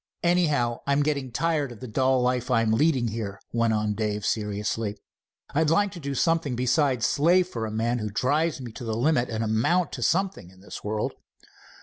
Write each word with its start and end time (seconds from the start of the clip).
"Anyhow, 0.23 0.79
I'm 0.87 1.03
getting 1.03 1.31
tired 1.31 1.71
of 1.71 1.79
the 1.79 1.87
dull 1.87 2.23
life 2.23 2.49
I'm 2.49 2.71
leading 2.71 3.09
here," 3.09 3.39
went 3.53 3.71
on 3.73 3.93
Dave 3.93 4.25
seriously. 4.25 4.97
"I'd 5.53 5.69
like 5.69 5.91
to 5.91 5.99
do 5.99 6.15
something 6.15 6.55
besides 6.55 7.05
slave 7.05 7.47
for 7.49 7.67
a 7.67 7.71
man 7.71 7.99
who 7.99 8.09
drives 8.09 8.59
me 8.59 8.71
to 8.71 8.83
the 8.83 8.97
limit, 8.97 9.29
and 9.29 9.43
amount 9.43 9.91
to 9.91 10.01
something 10.01 10.49
in 10.49 10.61
the 10.61 10.75
world." 10.83 11.13